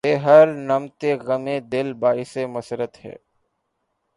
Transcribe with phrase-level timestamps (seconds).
[0.03, 3.15] بہ ہر نمط غمِ دل باعثِ مسرت ہے